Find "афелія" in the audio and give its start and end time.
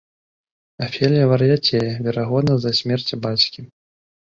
0.85-1.25